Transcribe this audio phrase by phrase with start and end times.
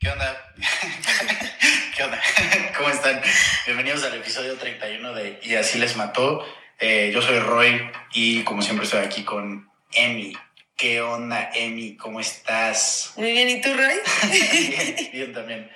[0.00, 0.54] ¿Qué onda?
[1.96, 2.20] ¿Qué onda?
[2.76, 3.22] ¿Cómo están?
[3.64, 6.44] Bienvenidos al episodio 31 de Y así les mató.
[6.80, 10.36] Eh, yo soy Roy y como siempre estoy aquí con Emi.
[10.76, 11.96] ¿Qué onda, Emi?
[11.96, 13.12] ¿Cómo estás?
[13.16, 13.94] Muy bien, ¿y tú, Roy?
[14.30, 15.70] bien, bien también.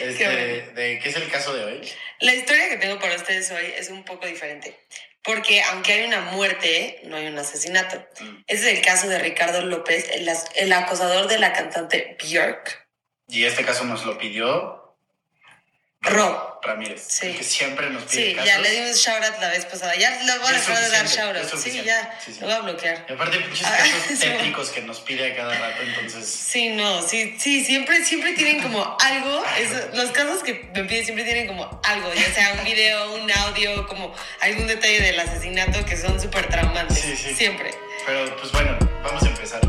[0.00, 0.72] Este, Qué bueno.
[0.74, 1.92] de, ¿Qué es el caso de hoy?
[2.20, 4.78] La historia que tengo para ustedes hoy es un poco diferente.
[5.22, 8.06] Porque aunque hay una muerte, no hay un asesinato.
[8.20, 8.44] Mm.
[8.46, 10.08] Ese es el caso de Ricardo López,
[10.54, 12.85] el acosador de la cantante Björk.
[13.28, 14.82] Y este caso nos lo pidió
[16.02, 16.54] Rob.
[16.62, 17.32] Ramírez, Sí.
[17.32, 18.48] que siempre nos pide Sí, casos.
[18.50, 19.94] ya le dimos shout out la vez pasada.
[19.94, 21.60] Ya le voy a dejar de dar shout out.
[21.62, 22.18] Sí, ya.
[22.24, 22.40] Sí, sí.
[22.40, 23.06] Lo voy a bloquear.
[23.08, 24.16] Y aparte, muchos Ah, casos sí.
[24.18, 26.26] tétricos que nos pide a cada rato, entonces...
[26.28, 31.04] Sí, no, sí, sí, siempre, siempre tienen como algo, eso- los casos que me piden
[31.04, 35.84] siempre tienen como algo, ya sea un video, un audio, como algún detalle del asesinato
[35.84, 37.32] que son súper traumantes, Sí, sí.
[37.34, 37.70] siempre.
[38.06, 39.60] Pero pues bueno, vamos a empezar.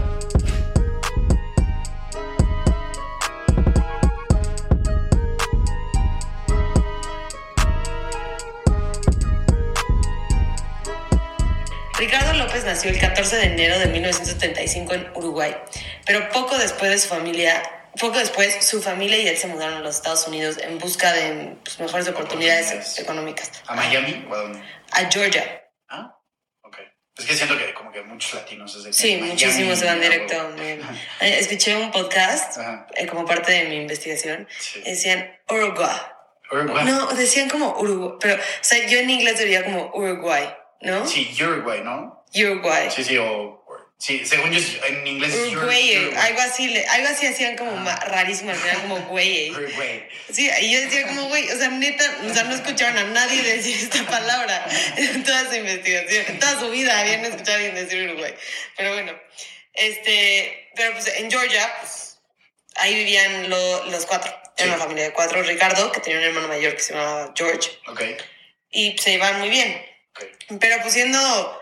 [12.19, 15.55] Ricardo López nació el 14 de enero de 1975 en Uruguay,
[16.03, 17.61] pero poco después de su familia,
[17.99, 21.57] poco después su familia y él se mudaron a los Estados Unidos en busca de
[21.63, 22.99] pues, mejores oportunidades, Oportunidades.
[22.99, 23.51] económicas.
[23.67, 24.59] ¿A Miami o a dónde?
[24.93, 25.63] A Georgia.
[25.89, 26.17] Ah,
[26.63, 26.77] ok.
[27.19, 30.01] Es que siento que como que muchos latinos es de Sí, Miami, muchísimos se van
[30.01, 30.49] directo.
[30.57, 30.81] muy-
[31.21, 32.57] Eh, Escuché un podcast
[32.95, 34.47] eh, como parte de mi investigación.
[34.59, 34.81] Sí.
[34.83, 35.95] Decían Uruguay.
[36.51, 36.83] Uruguay.
[36.83, 38.17] No, decían como Uruguay.
[38.19, 40.49] Pero, o sea, yo en inglés diría como Uruguay,
[40.81, 41.07] ¿no?
[41.07, 42.23] Sí, Uruguay, ¿no?
[42.35, 42.89] Uruguay.
[42.93, 43.55] Sí, sí, o...
[43.99, 47.95] Sí, según yo, en inglés es Ur- Uruguay, algo así, algo así hacían como ma-
[47.95, 49.49] rarísimo, al final como güey.
[49.55, 50.07] Uruguay.
[50.31, 53.41] Sí, y yo decía como güey, o sea, neta, o sea, no escucharon a nadie
[53.41, 54.67] decir esta palabra
[54.97, 58.35] en toda su investigación, en toda su vida habían escuchado a alguien decir Uruguay.
[58.75, 59.13] Pero bueno,
[59.73, 62.19] este, pero pues en Georgia, pues
[62.75, 64.31] ahí vivían lo- los cuatro.
[64.57, 64.69] Era Sí.
[64.75, 65.41] una familia de cuatro.
[65.41, 68.01] Ricardo, que tenía un hermano mayor que se llamaba George, Ok,
[68.71, 69.83] y se iban muy bien.
[70.59, 71.61] Pero pues siendo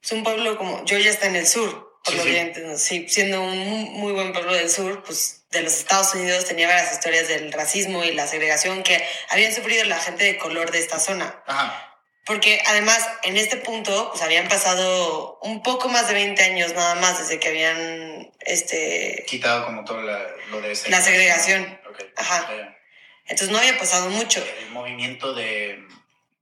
[0.00, 2.28] pues, un pueblo como Georgia está en el sur, por Sí, lo sí.
[2.30, 3.58] que yo entiendo, sí, siendo un
[3.92, 8.04] muy, buen pueblo del sur, pues de los Estados Unidos tenía varias historias del racismo
[8.04, 11.42] y la segregación que habían sufrido la gente de color de esta zona.
[11.46, 11.86] Ajá.
[12.24, 16.94] Porque además en este punto pues habían pasado un poco más de 20 años nada
[16.94, 20.78] más desde que habían este Quitado como todo la- lo de...
[20.88, 21.80] La segregación.
[21.90, 21.98] Ok.
[22.16, 22.46] Ajá.
[22.50, 22.76] Ya, ya.
[23.24, 24.44] entonces no había pasado mucho.
[24.60, 25.84] El movimiento de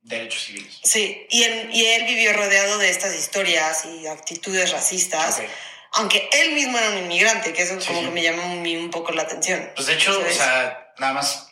[0.09, 0.81] derechos civiles.
[0.83, 5.39] Sí, y, en- y él vivió rodeado de estas historias y actitudes racistas.
[5.39, 5.45] Ok.
[5.93, 8.05] Aunque él mismo era un inmigrante, que eso Sí, como sí.
[8.07, 9.71] que me llama mí un poco la atención.
[9.75, 10.37] Pues de hecho, o ¿Sabes?
[10.37, 11.45] sea, nada más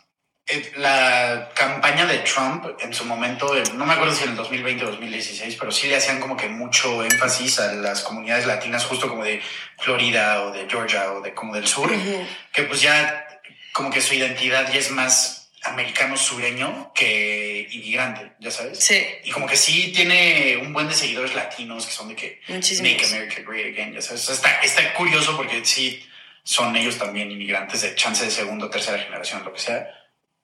[0.48, 4.36] eh, la campaña de Trump en su momento, eh, no me acuerdo si en el
[4.36, 8.84] 2020 o 2016, pero sí le hacían como que mucho énfasis a las comunidades latinas,
[8.84, 9.42] justo como de
[9.78, 12.26] Florida o de Georgia o de como del sur, Ujú.
[12.52, 13.26] que pues ya
[13.72, 15.35] como que su identidad ya es más
[15.68, 18.78] americano sureño que inmigrante, ya sabes.
[18.78, 22.40] Sí, Y como que sí tiene un buen de seguidores latinos que son de que
[22.48, 22.90] muchísimos.
[22.90, 24.28] Make America Great Again, ya sabes.
[24.28, 26.04] O sea, está, está curioso porque sí
[26.42, 29.88] son ellos también inmigrantes de chance de segunda tercera generación, lo que sea.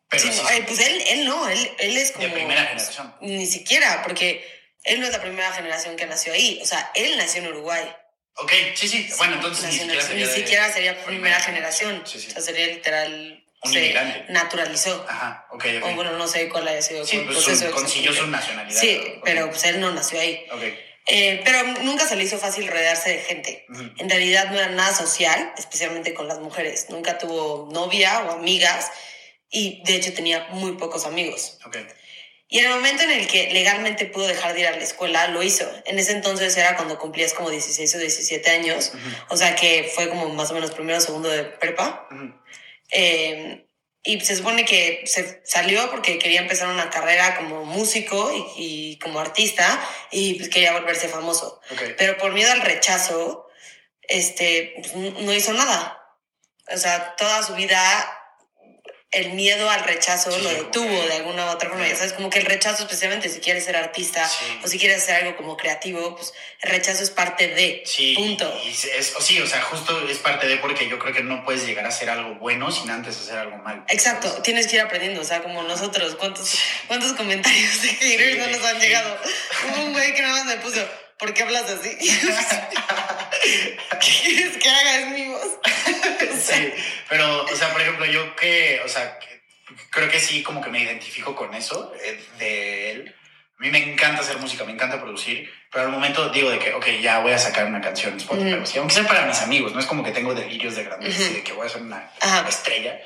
[0.09, 2.27] Pero Sí, no, eh, pues él, él no, él, él es como...
[2.27, 3.15] de primera generación.
[3.21, 4.45] Ni siquiera, porque
[4.85, 6.59] él no es la primera generación que nació ahí.
[6.63, 7.85] O sea, él nació en Uruguay.
[8.35, 9.09] Ok, sí, sí.
[9.17, 12.03] Bueno, entonces ni siquiera sería, ni siquiera sería primera generación.
[12.05, 12.29] Sí, sí.
[12.29, 13.42] O sea, sería literal...
[13.65, 14.33] Un se inmigrante.
[14.33, 15.05] naturalizó.
[15.09, 15.87] Ajá, ok, ok.
[15.89, 18.81] O bueno, no sé cuál haya sido sí, el pues proceso su- consiguió su nacionalidad.
[18.81, 20.45] Sí, Ok, pero pues él no nació ahí.
[20.53, 20.63] Ok.
[21.07, 23.67] Eh, pero nunca se le hizo fácil rodearse de gente.
[23.71, 23.83] Ujú.
[23.99, 26.87] En realidad no era nada social, especialmente con las mujeres.
[26.91, 28.91] Nunca tuvo novia o amigas
[29.51, 31.59] y de hecho tenía muy pocos amigos.
[31.67, 31.77] Ok.
[32.49, 35.27] Y en el momento en el que legalmente pudo dejar de ir a la escuela,
[35.29, 35.65] lo hizo.
[35.87, 39.91] En ese entonces era cuando cumplías como 16 o 17 años, Ujú, o sea que
[39.95, 42.07] fue como más o menos primero o segundo de prepa.
[42.11, 42.35] ujú.
[42.93, 43.67] Eh,
[44.05, 48.99] y se supone que se salió porque quería empezar una carrera como músico y, y
[48.99, 49.81] como artista
[50.11, 51.61] y pues quería volverse famoso
[51.97, 53.47] pero por miedo al rechazo,
[54.03, 55.99] este, pues, no hizo nada.
[56.73, 57.79] O sea, toda su vida
[59.13, 61.87] el miedo al rechazo Sí, lo detuvo de alguna u otra forma.
[61.87, 64.61] Ya sabes, como que el rechazo, especialmente si quieres ser artista Sí.
[64.65, 67.83] o si quieres hacer algo como creativo, pues el rechazo es parte de.
[67.87, 68.61] Sí, Punto.
[68.65, 71.45] y es, o sí, o sea, justo es parte de porque yo creo que no
[71.45, 73.85] puedes llegar a hacer algo bueno sin antes hacer algo malo.
[73.89, 74.43] Exacto, ¿sabes?
[74.43, 76.55] tienes que ir aprendiendo, o sea, como nosotros, ¿cuántos,
[76.89, 79.19] cuántos comentarios de haters no nos han llegado?
[79.69, 80.81] Hubo un güey que nada más me puso,
[81.23, 81.97] ¿por qué hablas así?
[84.01, 84.99] ¿Qué quieres que haga?
[84.99, 85.59] Es mi voz.
[86.43, 86.73] Sí,
[87.09, 89.43] pero, o sea, por ejemplo, yo que, o sea, que-
[89.91, 93.15] creo que sí, como que me identifico con eso eh, de él.
[93.59, 96.85] mí me encanta hacer música, me encanta producir, pero al momento digo de que, ok,
[97.01, 99.79] ya voy a sacar una canción en Spotify, sí, aunque sea para mis amigos, no
[99.79, 102.49] es como que tengo delirios de grandeza y de que voy a ser una Ajá.
[102.49, 103.01] estrella,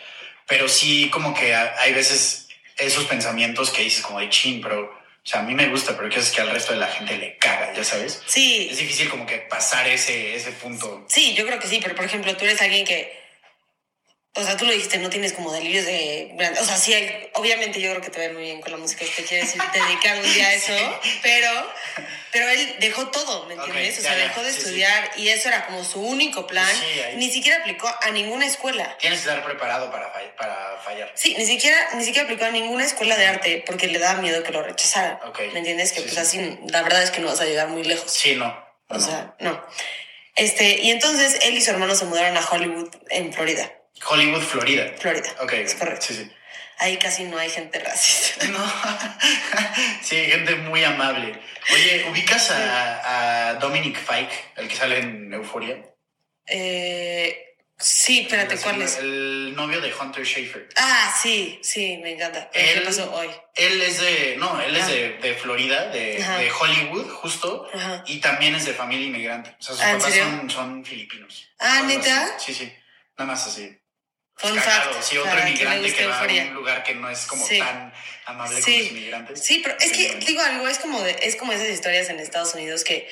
[0.46, 2.48] pero sí como que ha- hay veces
[2.78, 6.08] esos pensamientos que dices como de chin, pero, o sea, a mí me gusta, pero
[6.08, 8.22] que es que al resto de la gente le caga, ya sabes.
[8.26, 11.04] Sí, Es difícil como que pasar ese, ese punto.
[11.08, 13.25] Sí, yo creo que sí, pero por ejemplo, tú eres alguien que.
[14.38, 16.34] O sea, tú lo dijiste, no tienes como delirios de.
[16.60, 19.04] O sea, sí, hay- obviamente yo creo que te va muy bien con la música
[19.16, 21.50] te quieres dedicar un día a eso, pero,
[22.32, 23.98] pero él dejó todo, ¿me entiendes?
[23.98, 24.62] o sea, ya, dejó de sí, sí.
[24.64, 26.68] estudiar y eso era como su único plan.
[26.74, 27.16] Sí, ahí.
[27.16, 28.96] Ni siquiera aplicó a ninguna escuela.
[28.98, 31.10] Tienes que estar preparado para, fall- para fallar.
[31.14, 34.42] Sí, ni siquiera, ni siquiera aplicó a ninguna escuela de arte porque le daba miedo
[34.42, 35.18] que lo rechazaran.
[35.26, 35.40] Ok.
[35.52, 35.92] ¿Me entiendes?
[35.92, 36.20] Que pues sí.
[36.20, 38.10] así, la verdad es que no vas a llegar muy lejos.
[38.12, 38.48] Sí, no.
[38.88, 39.00] O no.
[39.00, 39.64] sea, no.
[40.36, 43.72] Este, y entonces él y su hermano se mudaron a Hollywood, en Florida.
[44.04, 44.92] Hollywood, Florida.
[44.98, 45.34] Florida.
[45.40, 46.06] Ok, Es correcto.
[46.06, 46.30] Sí, sí.
[46.78, 48.44] Ahí casi no hay gente racista.
[48.48, 48.64] No.
[50.02, 51.38] sí, gente muy amable.
[51.72, 55.82] Oye, ¿ubicas a, a Dominic Fike, el que sale en Euforia?
[56.46, 58.98] Eh, sí, espérate, ¿cuál es?
[58.98, 60.68] El novio de Hunter Schafer.
[60.76, 62.50] Ah, sí, sí, me encanta.
[62.52, 63.28] ¿Pero ¿Qué Él- pasó hoy?
[63.54, 64.88] Él es de, no, él es Ah.
[64.88, 68.04] de, de Florida, de, Hollywood, justo, Ajá.
[68.06, 69.56] y también es de familia inmigrante.
[69.58, 71.48] O sea, sus Ah, ¿en papás son, son filipinos.
[71.58, 72.38] Ah, ¿neta?
[72.38, 72.72] Sí, sí.
[73.18, 73.76] Nada más así.
[74.36, 74.92] Fun Cagado.
[74.94, 75.12] fact.
[75.16, 76.42] Otro inmigrante guste que va a Euphoria.
[76.44, 77.58] un lugar que no es como Sí.
[77.58, 77.92] tan
[78.26, 78.62] amable Sí.
[78.72, 79.42] como los inmigrantes.
[79.44, 82.52] Sí, pero es que, digo algo, es como, de, es como esas historias en Estados
[82.54, 83.08] Unidos que,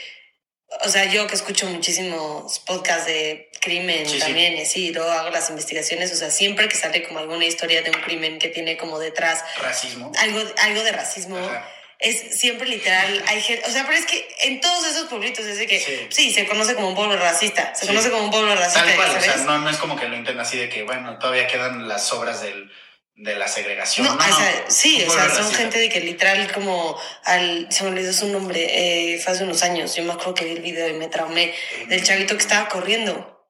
[0.83, 5.31] o sea, yo que escucho muchísimos podcasts de crimen Sí, también, y así, luego hago
[5.31, 8.77] las investigaciones, o sea, siempre que sale como alguna historia de un crimen que tiene
[8.77, 10.13] como detrás Racismo.
[10.19, 11.69] algo, algo de racismo, Ajá.
[11.99, 15.59] Es siempre literal, hay gente, o sea, pero es que en todos esos pueblitos es
[15.59, 16.07] de que, Sí.
[16.11, 17.87] sí, se conoce como un pueblo racista, se Sí.
[17.89, 20.17] conoce como un pueblo racista, Tal cual, o sea, no, no es como que lo
[20.17, 22.71] intenten así de que, bueno, todavía quedan las obras del,
[23.17, 24.07] de la segregación.
[24.07, 27.85] No, No, o sea, sí, o sea, son gente de que literal como al, se
[27.85, 30.63] me olvidó su nombre, eh, fue hace unos años, yo me acuerdo que vi el
[30.63, 31.55] video y me traumé,
[31.87, 33.49] del chavito que estaba corriendo,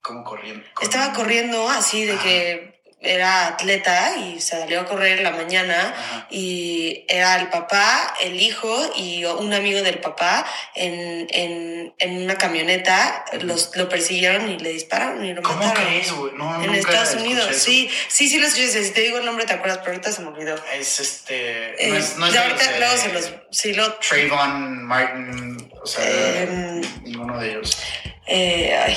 [0.00, 0.64] Como corriendo.
[0.80, 6.26] estaba corriendo así de que era atleta y salió a correr en la mañana Ajá.
[6.30, 12.36] y era el papá, el hijo y un amigo del papá en, en, en una
[12.36, 15.84] camioneta, los, lo persiguieron y le dispararon y lo ¿Cómo mataron.
[15.84, 16.32] crees, güey?
[16.34, 17.60] No, En Estados Unidos, eso.
[17.66, 18.68] sí, sí, sí lo escuché.
[18.84, 20.56] Si te digo el nombre, te acuerdas, pero ahorita se me olvidó.
[20.74, 21.86] Es este.
[21.86, 23.32] Eh, no es, no es de ahorita luego se los.
[23.52, 23.94] Sí, lo.
[23.94, 27.78] Trayvon Martin, o sea, Em, ninguno de ellos.
[28.26, 28.96] eh, ay,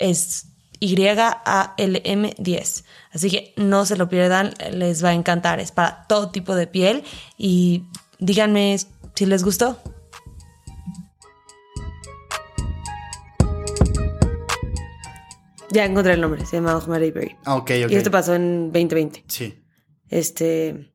[0.00, 0.48] Es
[0.80, 2.84] Y-A-L-M 10.
[3.12, 5.60] Así que no se lo pierdan, les va a encantar.
[5.60, 7.04] Es para todo tipo de piel
[7.36, 7.84] y
[8.18, 8.76] díganme
[9.14, 9.78] si les gustó.
[15.72, 17.36] Ya encontré el nombre, se llama Rosemary Berry.
[17.44, 17.90] Ah, ok, ok.
[17.90, 19.24] Y esto pasó en 2020.
[19.28, 19.62] Sí.
[20.08, 20.92] Este.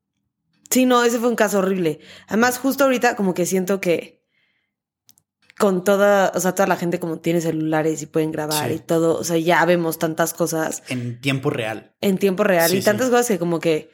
[0.70, 2.00] Sí, no, ese fue un caso horrible.
[2.28, 4.15] Además, justo ahorita, como que siento que
[5.58, 8.76] con toda, o sea, toda la gente como tiene celulares y pueden grabar Sí.
[8.76, 11.94] y todo, o sea, ya vemos tantas cosas En tiempo real.
[12.02, 13.12] en tiempo real Sí, y tantas sí.
[13.12, 13.90] cosas que como que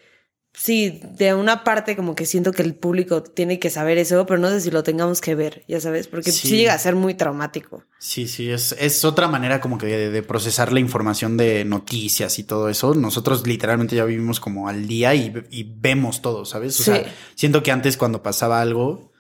[0.54, 4.38] sí, de una parte como que siento que el público tiene que saber eso, pero
[4.40, 7.14] no sé si lo tengamos que ver, ya sabes, porque sí, llega a ser muy
[7.14, 7.84] traumático.
[8.00, 12.38] Sí, sí, es, es otra manera como que de, de procesar la información de noticias
[12.40, 12.96] y todo eso.
[12.96, 16.78] Nosotros literalmente ya vivimos como al día y, y vemos todo, ¿sabes?
[16.80, 19.11] O sea, siento que antes cuando pasaba algo,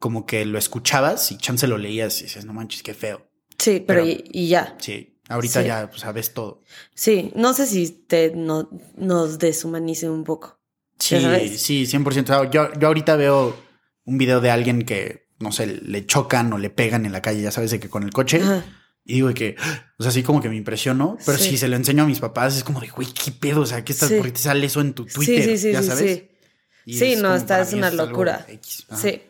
[0.00, 3.30] como que lo escuchabas y chance lo leías y dices, no manches, qué feo.
[3.58, 4.76] Sí, pero, Pero- y, y ya.
[4.80, 5.18] Sí.
[5.28, 5.66] Ahorita Sí.
[5.68, 6.62] ya pues, sabes todo.
[6.94, 10.58] Sí, no sé si te no- nos deshumanice un poco.
[10.98, 11.62] Sí, ¿Ya sabes?
[11.62, 12.32] sí, 100%.
[12.32, 13.56] O sea, yo, yo ahorita veo
[14.04, 17.42] un video de alguien que, no sé, le chocan o le pegan en la calle,
[17.42, 18.40] ya sabes, de que con el coche.
[18.42, 18.64] Ajá.
[19.04, 19.54] Y digo que,
[19.98, 21.16] o sea, así como que me impresionó.
[21.24, 21.50] Pero Sí.
[21.50, 23.60] si se lo enseño a mis papás, es como de, güey, ¿qué pedo?
[23.60, 24.08] O sea, ¿qué estás?
[24.08, 24.16] Sí.
[24.16, 25.44] ¿Por qué te sale eso en tu Twitter?
[25.44, 26.24] sí, sí, sí, ya sabes.
[26.86, 26.92] sí.
[26.98, 28.44] Sí, no, para es una locura.
[28.48, 28.86] X.
[29.00, 29.22] Sí.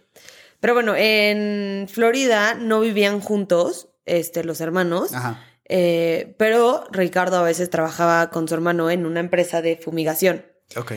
[0.60, 5.12] Pero bueno, en Florida no vivían juntos, este, los hermanos.
[5.14, 5.42] Ajá.
[5.64, 10.44] eh, pero Ricardo a veces trabajaba con su hermano en una empresa de fumigación.
[10.76, 10.92] Ok.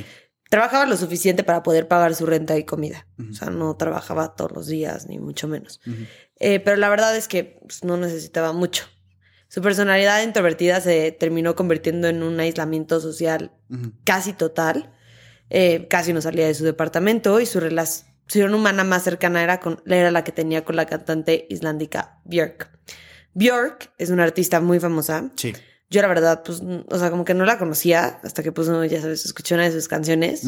[0.49, 3.07] Trabajaba lo suficiente para poder pagar su renta y comida.
[3.31, 5.81] O sea, no trabajaba todos los días, ni mucho menos.
[6.39, 8.85] Eh, pero la verdad es que pues, no necesitaba mucho.
[9.47, 13.51] Su personalidad introvertida se terminó convirtiendo en un aislamiento social
[14.03, 14.93] casi total.
[15.49, 18.12] Eh, casi no salía de su departamento y su relación
[18.53, 22.69] humana más cercana era, con, era la que tenía con la cantante islandica Björk.
[23.33, 25.31] Björk es una artista muy famosa.
[25.35, 25.53] Sí.
[25.89, 28.83] Yo la verdad, pues, o sea, como que no la conocía hasta que, pues, no,
[28.83, 30.43] ya sabes, escuché una de sus canciones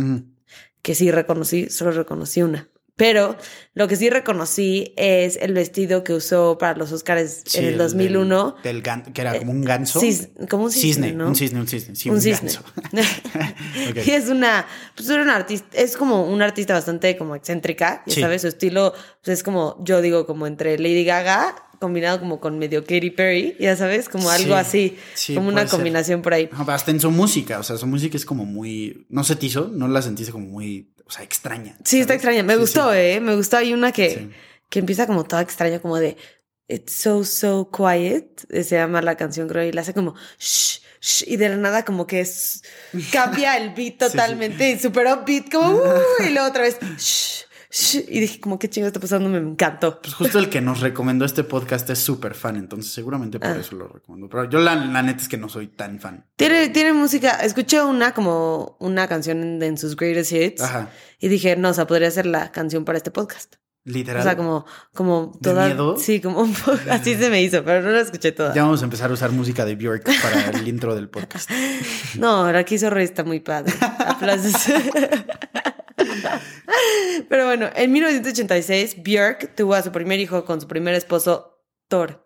[0.81, 2.69] que sí reconocí, solo reconocí una.
[2.97, 3.35] Pero
[3.73, 7.77] lo que sí reconocí es el vestido que usó para los Oscars Sí, en el
[7.77, 8.55] 2001.
[8.63, 9.99] Del, del que era como un ganso.
[9.99, 11.27] Cis- como un cisne, ¿no?
[11.27, 11.95] Un cisne, un cisne.
[11.95, 12.51] Sí, un un, cisne.
[12.51, 12.63] ganso.
[14.05, 18.13] Y es una, pues era una artista, es como una artista bastante como excéntrica, ya
[18.15, 18.21] Sí.
[18.21, 22.57] sabes, su estilo pues, es como, yo digo, como entre Lady Gaga, combinado como con
[22.57, 24.59] medio Katy Perry, ya sabes, como algo Sí.
[24.59, 25.71] así, Sí, como una ser.
[25.71, 26.49] combinación por ahí.
[26.67, 29.05] Hasta en su música, o sea, su música es como muy.
[29.09, 29.67] ¿No se te hizo?
[29.71, 31.77] ¿No la sentiste como muy, o sea, extraña?
[31.83, 32.97] Sí, está extraña, me Sí, gustó, sí.
[32.97, 34.31] eh, me gustó, hay una que, Sí.
[34.69, 36.17] que empieza como toda extraña, como de
[36.67, 40.79] It's so, so quiet, eh, se llama la canción, creo, y la hace como shh,
[40.99, 42.63] shh, y de la nada como que es,
[43.11, 47.45] cambia el beat totalmente, y super upbeat, como "Uh", y luego otra vez shh,
[48.07, 49.99] y dije como qué chingo está pasando, me encantó.
[50.01, 53.57] Pues justo el que nos recomendó este podcast es súper fan, entonces seguramente por Ah.
[53.59, 54.29] eso lo recomiendo.
[54.29, 56.25] Pero yo la, la neta es que no soy tan fan.
[56.37, 60.89] Tiene, tiene música, escuché una como una canción en, en sus greatest hits Ajá.
[61.19, 63.55] y dije, no, o sea, podría ser la canción para este podcast.
[63.87, 64.21] Literal.
[64.21, 64.65] O sea, como,
[64.95, 65.65] como ¿De toda.
[65.67, 65.95] miedo?
[65.99, 66.79] Sí, como un poco.
[66.89, 68.51] Así se me hizo, pero no la escuché toda.
[68.55, 71.49] Ya vamos a empezar a usar música de Björk para el intro del podcast.
[72.17, 73.73] No, que hizo Rey está muy padre.
[74.07, 74.55] Aplausos.
[77.29, 82.25] Pero bueno, en 1986, Björk tuvo a su primer hijo con su primer esposo, Thor.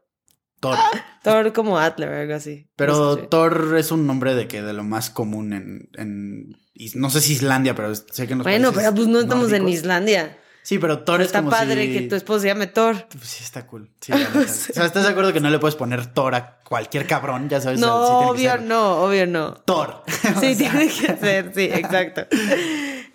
[0.60, 0.78] Thor.
[1.24, 2.70] Thor como Adler, algo así.
[2.76, 3.28] Pero No sé.
[3.28, 6.58] Thor es un nombre de que de lo más común en, en
[6.96, 9.68] no sé si Islandia, pero sé que en los Bueno, pero pues no estamos en.
[9.70, 10.38] Islandia.
[10.62, 13.08] Sí, pero Thor es Está como padre si- que tu esposo se llame Thor.
[13.10, 13.90] Pues sí, está cool.
[14.02, 14.12] Sí.
[14.12, 17.48] O sea, ¿estás de acuerdo que no le puedes poner Thor a cualquier cabrón?
[17.50, 17.80] Ya sabes.
[17.82, 19.54] o sea, No, sí obvio ser no, obvio no.
[19.66, 20.04] Thor.
[20.42, 22.28] Sí, tiene que ser, sí, exacto.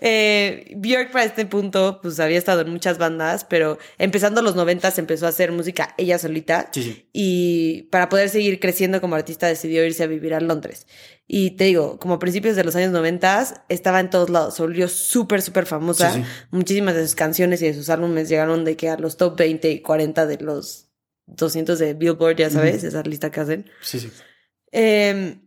[0.01, 4.99] Eh, Björk para este punto, pues había estado en muchas bandas, pero empezando los noventas
[4.99, 6.71] empezó a hacer música ella solita.
[6.73, 7.09] Sí, sí.
[7.13, 10.87] Y para poder seguir creciendo como artista decidió irse a vivir a Londres.
[11.27, 14.63] Y te digo, como a principios de los años noventas, estaba en todos lados, se
[14.63, 16.13] volvió súper, súper famosa.
[16.13, 16.23] Sí.
[16.51, 19.71] Muchísimas de sus canciones y de sus álbumes llegaron de que a los top 20
[19.71, 20.91] y 40 de los
[21.27, 23.71] 200 de Billboard, ya sabes, esa lista que hacen.
[23.81, 24.11] Sí, sí.
[24.73, 25.39] Eh,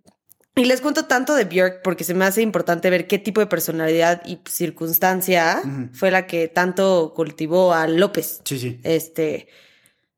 [0.57, 3.47] y les cuento tanto de Björk porque se me hace importante ver qué tipo de
[3.47, 5.61] personalidad y circunstancia
[5.93, 8.41] fue la que tanto cultivó a López.
[8.43, 8.79] Sí, sí.
[8.83, 9.47] Este,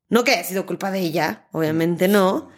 [0.09, 2.49] no que haya sido culpa de ella, obviamente no.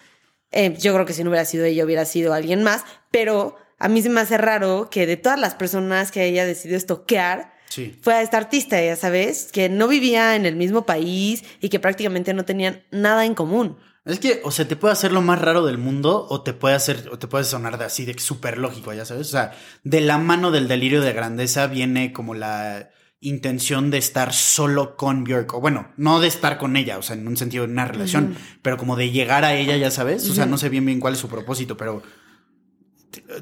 [0.52, 3.88] Eh, yo creo que si no hubiera sido ella, hubiera sido alguien más, pero a
[3.88, 7.98] mí se me hace raro que de todas las personas que ella decidió estoquear, Sí.
[8.02, 11.80] fue a esta artista, ya sabes, que no vivía en el mismo país y que
[11.80, 13.78] prácticamente no tenían nada en común.
[14.04, 16.74] Es que, o sea, te puede hacer lo más raro del mundo o te puede
[16.74, 19.28] hacer, o te puede sonar de así de súper lógico, ya sabes.
[19.28, 19.54] O sea,
[19.84, 22.90] de la mano del delirio de grandeza viene como la
[23.20, 25.54] intención de estar solo con Björk.
[25.54, 28.36] O bueno, no de estar con ella, o sea, en un sentido de una relación,
[28.64, 30.28] pero como de llegar a ella, ya sabes.
[30.28, 32.02] O sea, no sé bien bien cuál es su propósito, pero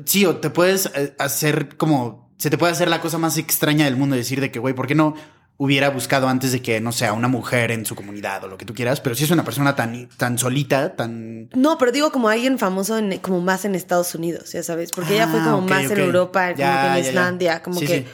[0.05, 3.85] sí, o te puedes eh, hacer como, se te puede hacer la cosa más extraña
[3.85, 5.15] del mundo y decir de que, güey, ¿por qué no
[5.61, 8.57] hubiera buscado antes de que, no sé, a una mujer en su comunidad o lo
[8.57, 9.01] que tú quieras?
[9.01, 11.49] Pero si es una persona tan, tan solita, tan...
[11.53, 15.13] No, pero digo como alguien famoso en, como más en Estados Unidos, ya sabes, porque
[15.15, 17.09] ella fue Ah, como ok, más en Europa, como que en ya, ya.
[17.09, 18.05] Islandia, como Sí, que, sí.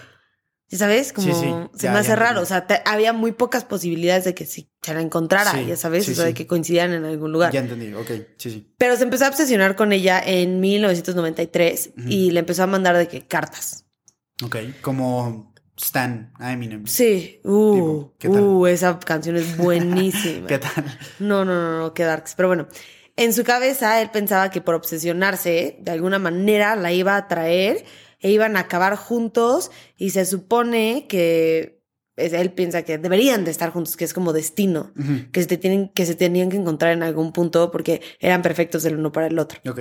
[0.69, 1.13] ¿ya sabes?
[1.13, 4.33] Como Sí, sí, se me hace raro, o sea, te- había muy pocas posibilidades de
[4.33, 7.31] que si se la encontrara, Sí, ya sabes, o sea, de que coincidieran en algún
[7.31, 7.53] lugar.
[7.53, 8.73] Ya entendí, ok, sí, sí.
[8.79, 13.07] Pero se empezó a obsesionar con ella en 1993 y le empezó a mandar de
[13.07, 13.85] que cartas.
[14.43, 16.85] Ok, como Stan, a Eminem.
[16.87, 18.43] Sí, uh, Tipo, ¿qué tal?
[18.43, 20.47] uh, esa canción es buenísima.
[20.47, 20.85] ¿Qué tal?
[21.19, 22.35] No, no, no, no, qué darks.
[22.35, 22.67] Pero bueno,
[23.17, 27.85] en su cabeza él pensaba que por obsesionarse, de alguna manera la iba a traer
[28.19, 31.83] e iban a acabar juntos y se supone que
[32.15, 34.93] él piensa que deberían de estar juntos, que es como destino,
[35.31, 38.85] que, se te tienen, que se tenían que encontrar en algún punto porque eran perfectos
[38.85, 39.59] el uno para el otro.
[39.69, 39.79] Ok.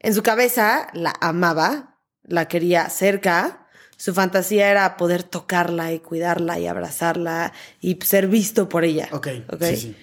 [0.00, 3.61] En su cabeza la amaba, la quería cerca.
[4.02, 9.08] Su fantasía era poder tocarla y cuidarla y abrazarla y ser visto por ella.
[9.12, 9.28] Ok.
[9.48, 9.62] Ok.
[9.62, 9.96] Sí, sí.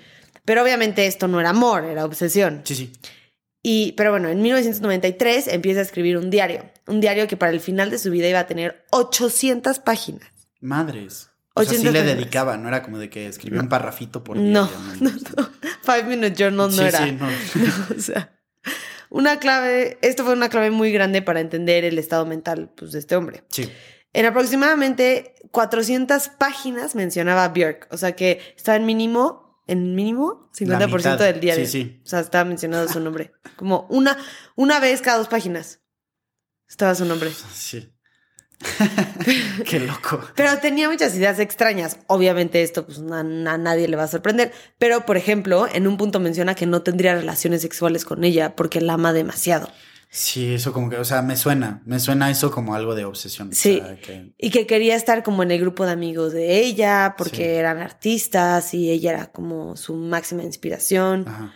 [0.45, 2.61] Pero obviamente esto no era amor, era obsesión.
[2.63, 2.93] Sí, sí.
[3.61, 6.63] Y, pero bueno, en 1993 empieza a escribir un diario.
[6.87, 10.29] Un diario que para el final de su vida iba a tener 800 páginas.
[10.61, 11.27] Madres.
[11.55, 14.37] O sea, sí 800 le dedicaba, no era como de que escribía un parrafito por
[14.37, 15.49] No, día, no, no.
[15.83, 17.05] Five Minute Journal no Sí, era.
[17.05, 17.27] sí, no.
[17.67, 18.31] No, o sea,
[19.09, 22.99] una clave, esto fue una clave muy grande para entender el estado mental pues, de
[22.99, 23.43] este hombre.
[23.49, 23.69] Sí.
[24.13, 30.49] En aproximadamente 400 páginas mencionaba a Björk, o sea que estaba en mínimo, en mínimo,
[30.53, 31.19] 50% mitad.
[31.19, 31.65] del diario.
[31.65, 32.01] Sí, sí.
[32.03, 33.33] O sea, estaba mencionado su nombre.
[33.55, 34.17] Como una,
[34.55, 35.81] una vez cada dos páginas
[36.67, 37.31] estaba su nombre.
[37.53, 37.91] Sí.
[39.65, 40.21] Qué loco.
[40.35, 41.97] Pero tenía muchas ideas extrañas.
[42.07, 44.51] Obviamente esto pues a, a nadie le va a sorprender.
[44.77, 48.81] Pero, por ejemplo, en un punto menciona que no tendría relaciones sexuales con ella porque
[48.81, 49.69] la ama demasiado.
[50.11, 53.49] Sí, eso como que, o sea, me suena, me suena eso como algo de obsesión.
[53.49, 53.77] o Sí.
[53.79, 57.35] sea, que- Y que quería estar como en el grupo de amigos de ella porque
[57.37, 57.43] Sí.
[57.43, 61.25] eran artistas y ella era como su máxima inspiración.
[61.27, 61.53] Ajá.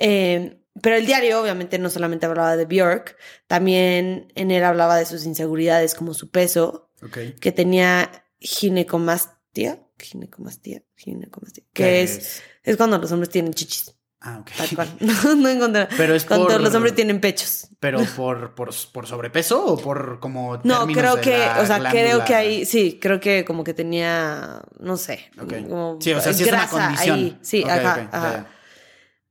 [0.00, 5.04] Eh, pero el diario obviamente no solamente hablaba de Björk, también en él hablaba de
[5.06, 7.18] sus inseguridades como su peso, Ok.
[7.40, 14.38] que tenía ginecomastia, ginecomastia, ginecomastia, que ¿Qué es, es cuando los hombres tienen chichis, Ah,
[14.40, 14.50] ok.
[14.56, 14.88] tal cual.
[15.00, 15.88] No, no encontré.
[15.96, 17.66] Pero es Cuando por- los hombres tienen pechos.
[17.80, 20.58] Pero por, por, por sobrepeso o por como.
[20.62, 24.96] No, creo que, o sea, creo que ahí, sí, creo que como que tenía, no
[24.96, 25.54] sé, Ok.
[25.68, 27.18] como Sí, o sea, sí es una condición.
[27.18, 27.38] ahí.
[27.42, 28.32] Sí, ajá, ya, ajá.
[28.32, 28.46] ya.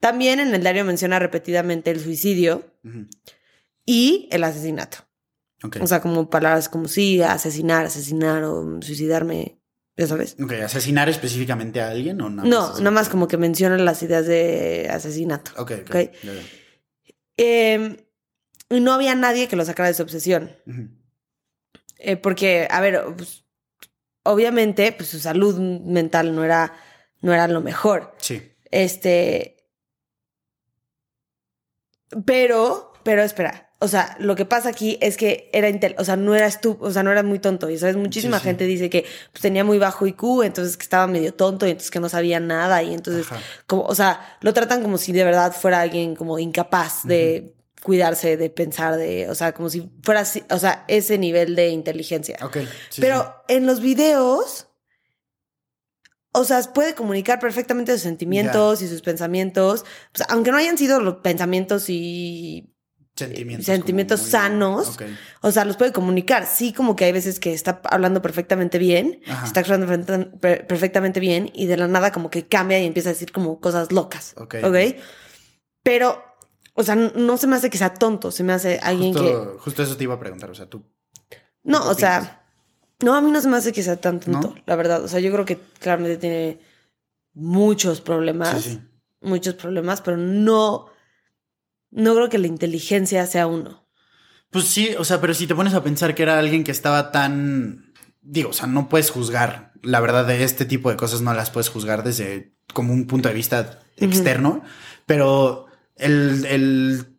[0.02, 2.66] También en el diario menciona repetidamente el suicidio
[3.86, 4.98] y el asesinato.
[5.64, 5.78] Ok.
[5.80, 9.62] O sea, como palabras como sí, asesinar, asesinar o suicidarme,
[9.96, 10.36] ya sabes.
[10.44, 12.44] Ok, ¿asesinar específicamente a alguien o no?
[12.44, 15.52] No, nada más como que menciona las ideas de asesinato.
[15.58, 15.96] Ok, ok.
[17.38, 18.08] Eh,
[18.70, 20.52] y no había nadie que lo sacara de su obsesión.
[22.00, 23.46] Eh, porque, a ver, pues,
[24.24, 26.74] obviamente, pues su salud mental no era,
[27.22, 28.16] no era lo mejor.
[28.18, 28.42] Sí.
[28.72, 29.58] Este.
[32.26, 33.68] Pero, pero espera.
[33.84, 36.78] O sea, lo que pasa aquí es que era intel o sea, no era estu
[36.82, 37.68] o sea, no era muy tonto.
[37.70, 38.48] Y sabes, muchísima Sí, sí.
[38.50, 41.90] gente dice que pues, tenía muy bajo IQ, entonces que estaba medio tonto y entonces
[41.90, 42.84] que no sabía nada.
[42.84, 43.42] Y entonces, Ajá.
[43.66, 48.38] como, o sea, lo tratan como si de verdad fuera alguien como incapaz de cuidarse,
[48.38, 52.38] de pensar, de, o sea, como si fuera, así- o sea, ese nivel de inteligencia.
[52.90, 54.68] Sí, Pero en los videos,
[56.34, 61.00] o sea, puede comunicar perfectamente sus sentimientos y sus pensamientos, pues, aunque no hayan sido
[61.00, 62.68] los pensamientos y.
[63.14, 63.66] Sentimientos.
[63.66, 64.98] sentimientos sanos.
[65.42, 66.46] O sea, los puede comunicar.
[66.48, 69.46] Sí, como que hay veces que está hablando perfectamente bien, Ajá.
[69.46, 73.10] está actuando perfecta- per- perfectamente bien y de la nada como que cambia y empieza
[73.10, 74.34] a decir como cosas locas.
[74.38, 74.56] Ok.
[74.64, 74.76] ¿Ok?
[75.84, 76.24] Pero,
[76.74, 79.34] o sea, no- se me hace que sea tonto, se me hace alguien que...
[79.60, 80.50] Justo, eso te iba a preguntar.
[80.50, 80.84] O sea, tú.
[81.64, 82.41] No, ¿Qué o sea?
[83.02, 84.56] No, a mí no se me hace que sea tan tonto, ¿No?
[84.66, 85.04] la verdad.
[85.04, 86.60] O sea, yo creo que claramente tiene
[87.34, 88.82] muchos problemas, Sí, sí.
[89.22, 90.88] muchos problemas, pero no,
[91.92, 93.86] no creo que la inteligencia sea uno.
[94.50, 97.12] Pues sí, o sea, pero si te pones a pensar que era alguien que estaba
[97.12, 97.94] tan.
[98.22, 99.72] Digo, o sea, no puedes juzgar.
[99.82, 103.30] La verdad, de este tipo de cosas no las puedes juzgar desde como un punto
[103.30, 104.62] de vista externo.
[105.06, 107.11] Pero el, el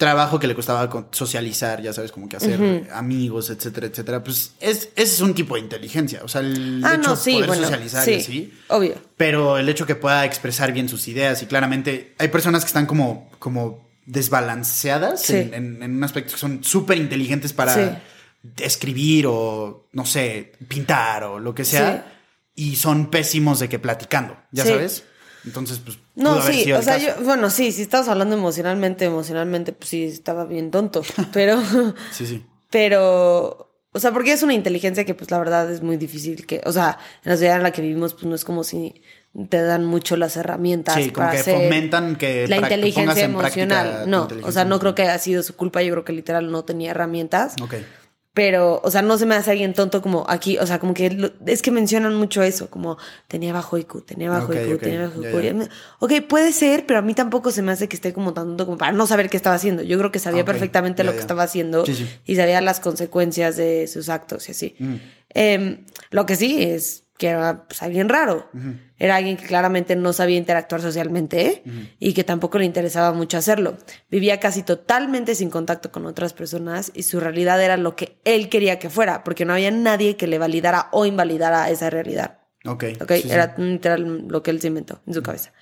[0.00, 4.88] trabajo que le costaba socializar, ya sabes, como que hacer amigos, etcétera, etcétera, pues es,
[4.96, 6.22] ese es un tipo de inteligencia.
[6.24, 8.54] O sea, el Ah, hecho no, de poder bueno, socializar sí, y así.
[8.68, 8.94] obvio.
[9.18, 12.86] Pero el hecho que pueda expresar bien sus ideas y claramente hay personas que están
[12.86, 15.36] como, como desbalanceadas Sí.
[15.36, 18.00] en, en- en un aspecto que son súper inteligentes para
[18.58, 22.10] escribir o, no sé, pintar o lo que sea.
[22.54, 25.04] Y son pésimos de que platicando, ¿ya sabes?
[25.44, 25.98] Entonces, pues...
[26.14, 30.44] No, sí, o sea, yo, bueno, sí, si estamos hablando emocionalmente, emocionalmente, pues sí, estaba
[30.44, 31.60] bien tonto, pero,
[32.12, 32.44] Sí, sí.
[32.70, 36.60] pero, o sea, porque es una inteligencia que, pues, la verdad es muy difícil que,
[36.64, 39.02] o sea, en la sociedad en la que vivimos, pues, no es como si
[39.48, 44.04] te dan mucho las herramientas Sí, como para que hacer fomentan que la inteligencia emocional.
[44.08, 46.64] No, o sea, no creo que haya sido su culpa, yo creo que literal no
[46.64, 47.54] tenía herramientas.
[47.62, 47.74] Ok.
[48.32, 51.10] Pero, o sea, no se me hace alguien tonto como aquí, o sea, como que
[51.10, 55.02] lo- es que mencionan mucho eso, como tenía bajo IQ, tenía bajo Ok, IQ, tenía
[55.08, 55.40] bajo IQ.
[55.42, 55.50] ya.
[55.50, 58.32] Y me- Ok, puede ser, pero a mí tampoco se me hace que esté como
[58.32, 59.82] tan tonto como para no saber qué estaba haciendo.
[59.82, 62.08] Yo creo que sabía perfectamente lo que estaba haciendo Sí, sí.
[62.24, 64.76] y sabía las consecuencias de sus actos y así.
[64.78, 64.94] Mm.
[65.34, 68.48] Em, lo que sí es que era pues, alguien raro.
[68.98, 71.62] Era alguien que claramente no sabía interactuar socialmente
[71.98, 73.76] y que tampoco le interesaba mucho hacerlo.
[74.10, 78.48] Vivía casi totalmente sin contacto con otras personas y su realidad era lo que él
[78.48, 82.38] quería que fuera, porque no había nadie que le validara o invalidara esa realidad.
[82.64, 82.84] Ok.
[83.02, 83.12] ¿Ok?
[83.12, 83.30] sí, sí.
[83.30, 85.52] Era literal lo que él se inventó en su cabeza.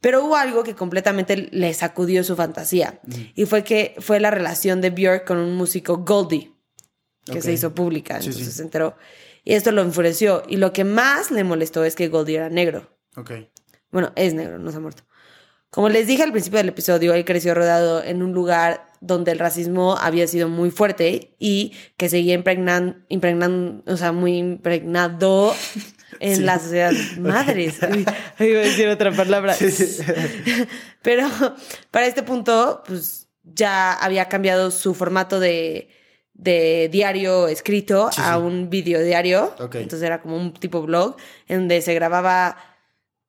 [0.00, 2.98] Pero hubo algo que completamente le sacudió su fantasía.
[3.34, 6.50] Y fue que fue la relación de Björk con un músico Goldie,
[7.26, 8.16] que se hizo pública.
[8.16, 8.52] Entonces sí.
[8.52, 8.96] se enteró.
[9.44, 10.42] Y esto lo enfureció.
[10.48, 12.88] Y lo que más le molestó es que Goldie era negro.
[13.16, 13.32] Ok.
[13.90, 15.02] Bueno, es negro, no se ha muerto.
[15.70, 19.38] Como les dije al principio del episodio, él creció rodeado en un lugar donde el
[19.38, 25.54] racismo había sido muy fuerte y que seguía impregnan, impregnan- o sea, muy impregnado
[26.20, 26.42] en Sí.
[26.42, 26.92] la sociedad.
[27.18, 27.78] Madres,
[28.38, 29.56] iba a decir otra palabra.
[31.02, 31.28] Pero
[31.90, 35.88] para este punto, pues ya había cambiado su formato de,
[36.42, 39.54] de diario escrito Sí, a un video diario.
[39.60, 39.76] Ok.
[39.76, 41.16] Entonces era como un tipo blog
[41.48, 42.56] en donde se grababa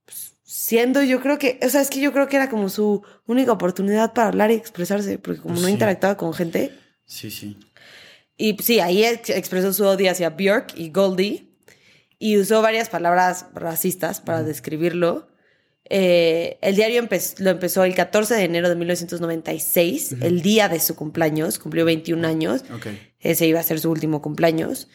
[0.05, 3.03] pues, siendo yo creo que, o sea, es que yo creo que era como su
[3.27, 6.71] única oportunidad para hablar y expresarse, porque como no interactuaba con gente.
[7.05, 7.57] Sí, sí.
[8.35, 11.49] Y sí, ahí ex- expresó su odio hacia Björk y Goldie
[12.17, 15.27] y usó varias palabras racistas para describirlo.
[15.89, 20.79] Eh, el diario empe- lo empezó el 14 de enero de 1996, el día de
[20.79, 22.63] su cumpleaños, cumplió 21 años,
[23.19, 24.87] ese iba a ser su último cumpleaños.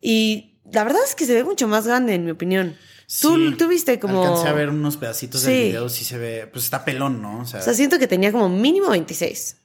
[0.00, 2.76] Y la verdad es que se ve mucho más grande, en mi opinión.
[3.20, 3.54] Tú, Sí.
[3.58, 4.22] tú viste como...
[4.22, 5.62] Alcancé a ver unos pedacitos del Sí.
[5.68, 7.40] video, sí se ve, pues está pelón, ¿no?
[7.40, 9.56] O sea, O sea, siento que tenía como mínimo 26.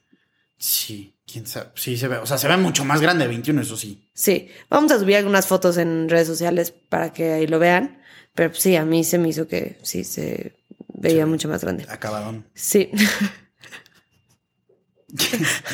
[0.58, 1.70] sí, quién sabe.
[1.76, 4.10] Sí se ve, o sea, se ve mucho más grande, 21, eso sí.
[4.14, 8.02] Sí, vamos a subir algunas fotos en redes sociales para que ahí lo vean.
[8.36, 10.56] Pero sí, a mí se me hizo que sí se
[10.94, 11.30] veía Sí.
[11.30, 11.86] mucho más grande.
[11.90, 12.46] Acabadón.
[12.54, 12.92] Sí.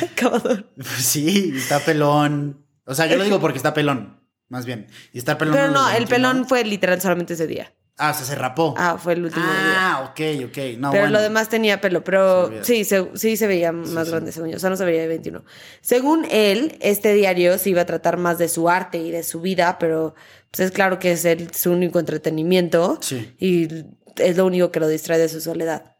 [0.02, 0.70] Acabador.
[0.76, 2.64] Pues sí, está pelón.
[2.86, 4.86] O sea, yo lo digo porque está pelón, más bien.
[5.12, 5.54] Y está pelón.
[5.54, 6.08] Pero los no, el 21.
[6.08, 7.72] pelón fue literal solamente ese día.
[7.98, 8.74] Ah, o sea, se rapó.
[8.78, 9.74] Ah, fue el último día.
[9.76, 10.56] Ah, ok, ok.
[10.78, 11.10] No, Pero bueno.
[11.10, 14.10] lo demás tenía pelo, pero Se sí, se, sí se veía más sí.
[14.12, 14.56] grande, según yo.
[14.56, 15.44] O sea, no se veía de 21.
[15.82, 19.40] Según él, este diario se iba a tratar más de su arte y de su
[19.42, 20.14] vida, pero
[20.50, 23.34] pues es claro que es el- su único entretenimiento Sí.
[23.38, 23.68] y
[24.16, 25.94] es lo único que lo distrae de su soledad.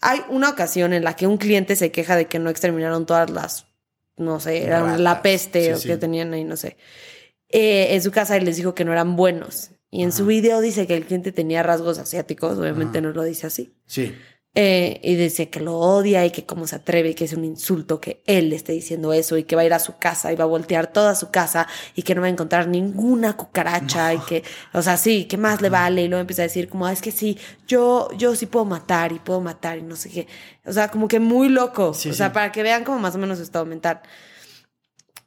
[0.00, 3.30] Hay una ocasión en la que un cliente se queja de que no exterminaron todas
[3.30, 3.66] las,
[4.16, 5.88] no sé, eran la peste Sí, o sí.
[5.88, 6.76] que tenían ahí, no sé,
[7.48, 9.70] eh, en su casa y les dijo que no eran buenos.
[9.90, 13.06] Y en su video dice que el cliente tenía rasgos asiáticos, obviamente Ajá.
[13.08, 13.74] no lo dice así.
[13.86, 14.14] Sí.
[14.54, 17.44] Eh, y dice que lo odia y que cómo se atreve y que es un
[17.44, 20.32] insulto que él le esté diciendo eso y que va a ir a su casa
[20.32, 24.14] y va a voltear toda su casa y que no va a encontrar ninguna cucaracha
[24.14, 26.02] y que, o sea, sí, ¿qué más le vale?
[26.02, 29.12] Y luego empieza a decir como, "Ah, es que sí, yo, yo sí puedo matar
[29.12, 30.26] y puedo matar y no sé qué.
[30.64, 31.94] O sea, como que muy loco.
[31.94, 32.34] Sí, o sea, sí.
[32.34, 34.00] para que vean como más o menos su estado mental.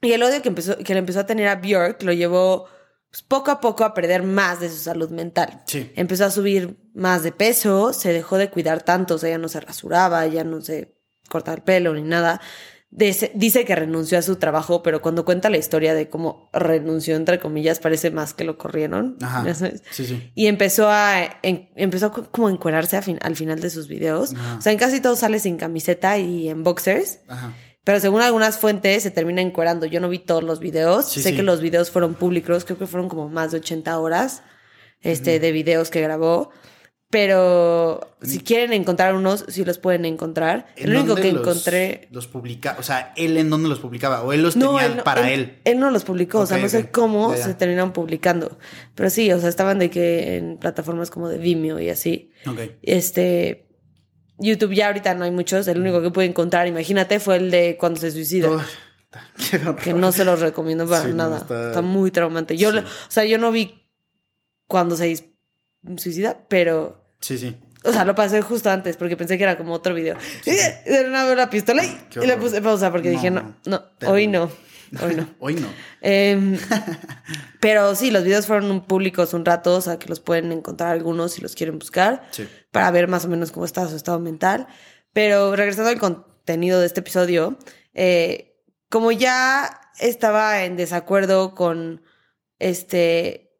[0.01, 2.65] Y el odio que, empezó, que le empezó a tener a Björk lo llevó
[3.11, 5.61] pues, poco a poco a perder más de su salud mental.
[5.67, 5.91] Sí.
[5.95, 9.49] Empezó a subir más de peso, se dejó de cuidar tanto, o sea, ya no
[9.49, 10.95] se rasuraba, ya no se
[11.29, 12.41] cortaba el pelo ni nada.
[12.93, 17.15] Dice, dice que renunció a su trabajo, pero cuando cuenta la historia de cómo renunció,
[17.15, 19.15] entre comillas, parece más que lo corrieron.
[19.21, 19.53] Ajá.
[19.53, 19.81] sabes.
[19.91, 20.29] Sí, sí.
[20.35, 24.33] Y empezó a en- empezó como a encuerarse a fin- al final de sus videos.
[24.33, 24.57] Ajá.
[24.57, 27.19] O sea, en casi todos sale sin camiseta y en boxers.
[27.29, 27.53] Ajá.
[27.83, 29.85] Pero según algunas fuentes se termina encuerando.
[29.85, 31.09] Yo no vi todos los videos.
[31.09, 31.35] Sí, sé sí.
[31.35, 32.63] que los videos fueron públicos.
[32.65, 34.43] Creo que fueron como más de 80 horas
[35.01, 36.51] este, de videos que grabó.
[37.09, 40.67] Pero si quieren encontrar unos, sí los pueden encontrar.
[40.77, 42.07] ¿En El único que los- encontré...
[42.09, 44.95] Los publica, o sea, él en dónde los publicaba o él los No, tenía él
[44.97, 45.59] no, para él, él.
[45.65, 48.57] él no los publicó, o sea, no sé cómo se terminaron publicando.
[48.95, 52.31] Pero sí, o sea, estaban de que en plataformas como de Vimeo y así.
[52.47, 52.59] Ok.
[52.81, 53.67] Este...
[54.41, 55.67] YouTube ya ahorita no hay muchos.
[55.67, 58.49] El único que pude encontrar, imagínate, fue el de cuando se suicida.
[59.83, 61.37] Que no se los recomiendo para Sí, no, nada.
[61.39, 61.81] está- está...
[61.81, 62.55] muy traumante.
[62.57, 62.75] Yo, Sí.
[62.77, 63.85] lo- o sea, yo no vi
[64.67, 65.33] cuando se
[65.97, 67.57] suicida, pero, Sí, sí.
[67.83, 70.15] o sea, lo pasé justo antes porque pensé que era como otro video.
[70.45, 70.51] Y
[70.89, 74.27] de una vez la pistola y, le puse pausa porque No, dije, no, no, hoy
[74.27, 74.49] no,
[75.01, 75.27] hoy no.
[75.39, 75.67] Hoy no.
[76.01, 76.57] Em,
[77.59, 81.33] pero sí, los videos fueron públicos un rato, o sea, que los pueden encontrar algunos
[81.33, 82.47] si los quieren buscar Sí.
[82.71, 84.67] para ver más o menos cómo está su estado mental.
[85.13, 87.57] Pero regresando al contenido de este episodio,
[87.93, 88.57] eh,
[88.89, 92.01] como ya estaba en desacuerdo con
[92.59, 93.51] este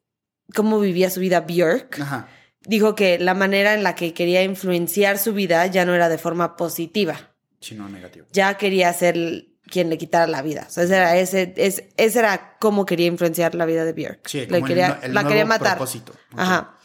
[0.56, 2.28] cómo vivía su vida Björk, Ajá.
[2.66, 6.18] dijo que la manera en la que quería influenciar su vida ya no era de
[6.18, 8.26] forma positiva, Sí, no, negativo.
[8.32, 10.66] ya quería ser quien le quitara la vida.
[10.68, 14.28] O sea, ese era, ese, es- ese era cómo quería influenciar la vida de Björk.
[14.28, 15.78] Sí, como quería, el la quería matar.
[15.78, 16.14] propósito.
[16.38, 16.78] Ajá.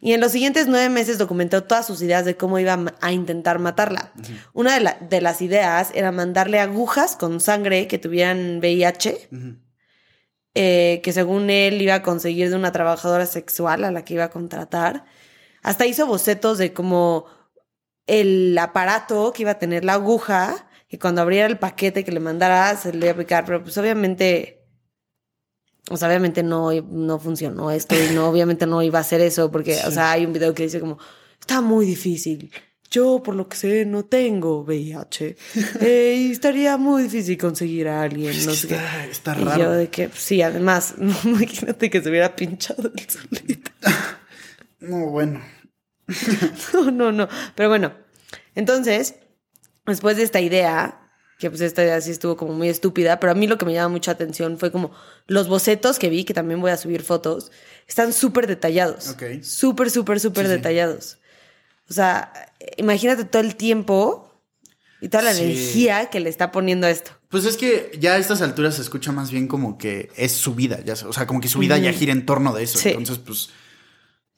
[0.00, 3.58] Y en los siguientes nueve meses documentó todas sus ideas de cómo iba a intentar
[3.58, 4.12] matarla.
[4.52, 9.28] Una de, la- de las ideas era mandarle agujas con sangre que tuvieran VIH
[10.54, 14.24] eh, que según él iba a conseguir de una trabajadora sexual a la que iba
[14.24, 15.04] a contratar.
[15.62, 17.26] Hasta hizo bocetos de como
[18.06, 22.20] el aparato que iba a tener la aguja y cuando abriera el paquete que le
[22.20, 24.64] mandara se le iba a aplicar, pero pues obviamente,
[25.90, 29.50] o sea, obviamente no, no funcionó esto y no, obviamente no iba a hacer eso
[29.50, 30.98] porque, o sea, hay un video que dice como,
[31.40, 32.52] está muy difícil.
[32.92, 35.36] Yo, por lo que sé, no tengo VIH.
[35.80, 38.32] Eh, y estaría muy difícil conseguir a alguien.
[38.46, 38.74] No sé qué.
[38.76, 39.62] Está, está Y raro.
[39.64, 43.72] yo de que, sí, además, imagínate que se hubiera pinchado el solito.
[44.78, 45.42] No, bueno.
[46.72, 47.28] No, no, no.
[47.56, 47.94] Pero bueno,
[48.54, 49.16] entonces,
[49.86, 51.00] después de esta idea,
[51.38, 53.72] que pues esta idea sí estuvo como muy estúpida, pero a mí lo que me
[53.72, 54.92] llama mucha atención fue como
[55.26, 57.50] los bocetos que vi, que también voy a subir fotos,
[57.88, 59.08] están súper detallados.
[59.08, 59.42] Ok.
[59.42, 60.56] Súper, súper, súper Sí, sí.
[60.56, 61.18] detallados.
[61.90, 62.32] O sea,
[62.76, 64.40] imagínate todo el tiempo
[65.00, 65.42] y toda la Sí.
[65.44, 67.10] energía que le está poniendo a esto.
[67.28, 70.54] Pues es que ya a estas alturas se escucha más bien como que es su
[70.54, 72.78] vida, ya, o sea, como que su vida ya gira en torno de eso.
[72.88, 73.50] Entonces, pues,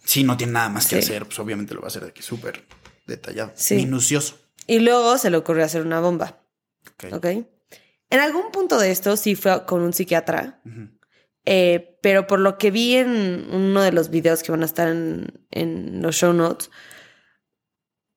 [0.02, 2.22] si no tiene nada más que hacer, pues obviamente lo va a hacer de que
[2.22, 2.64] súper
[3.06, 3.76] detallado, Sí.
[3.76, 4.38] minucioso.
[4.66, 6.42] Y luego se le ocurrió hacer una bomba.
[6.92, 7.12] Ok.
[7.12, 7.26] ¿Ok?
[8.10, 10.60] En algún punto de esto sí fue con un psiquiatra.
[11.44, 14.88] Eh, pero por lo que vi en uno de los videos que van a estar
[14.88, 16.70] en, en los show notes,